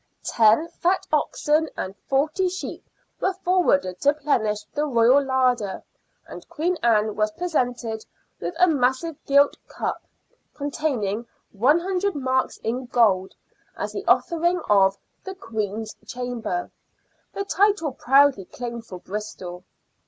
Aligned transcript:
Ten 0.23 0.67
fat 0.69 1.05
oxen 1.13 1.69
and 1.77 1.95
forty 1.95 2.49
sheep 2.49 2.83
were 3.19 3.35
forwarded 3.35 4.01
to 4.01 4.15
plenish 4.15 4.63
the 4.73 4.85
Royal 4.87 5.23
larder, 5.23 5.83
and 6.25 6.49
Queen 6.49 6.75
Anne 6.81 7.15
was 7.15 7.29
presented 7.33 8.03
with 8.39 8.55
a 8.57 8.65
massive 8.67 9.15
gilt 9.27 9.57
cup, 9.67 10.01
containing 10.55 11.27
100 11.51 12.15
marks 12.15 12.57
in 12.63 12.87
gold, 12.87 13.35
as 13.77 13.91
the 13.93 14.03
offering 14.07 14.59
of" 14.71 14.97
The 15.23 15.35
Queen's 15.35 15.95
Chamber," 16.07 16.71
the 17.33 17.45
title 17.45 17.91
proudly 17.91 18.45
claimed 18.45 18.87
for 18.87 18.97
Bristol. 18.97 19.65